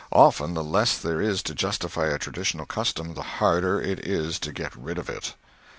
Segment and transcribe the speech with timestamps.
[0.13, 4.51] Often, the less there is to justify a traditional custom, the harder it is to
[4.51, 5.35] get rid of it.